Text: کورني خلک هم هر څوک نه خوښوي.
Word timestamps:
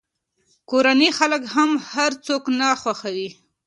کورني 0.69 1.09
خلک 1.17 1.43
هم 1.55 1.69
هر 1.91 2.11
څوک 2.25 2.43
نه 2.59 2.67
خوښوي. 2.81 3.29